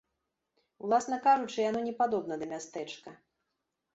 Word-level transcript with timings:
Уласна 0.85 1.17
кажучы, 1.27 1.59
яно 1.69 1.83
не 1.87 1.93
падобна 2.01 2.33
да 2.45 2.49
мястэчка. 2.53 3.09